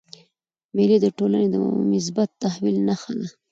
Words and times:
مېلې 0.75 0.97
د 1.03 1.07
ټولني 1.17 1.47
د 1.51 1.55
مثبت 1.91 2.29
تحول 2.41 2.75
نخښه 2.87 3.13
ده. 3.19 3.29